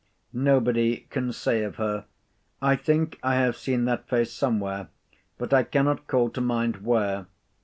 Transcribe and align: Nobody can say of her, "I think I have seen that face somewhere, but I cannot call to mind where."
Nobody 0.33 1.05
can 1.11 1.31
say 1.31 1.61
of 1.61 1.75
her, 1.75 2.05
"I 2.59 2.75
think 2.75 3.19
I 3.21 3.35
have 3.35 3.55
seen 3.55 3.85
that 3.85 4.07
face 4.09 4.33
somewhere, 4.33 4.87
but 5.37 5.53
I 5.53 5.61
cannot 5.61 6.07
call 6.07 6.31
to 6.31 6.41
mind 6.41 6.77
where." 6.77 7.27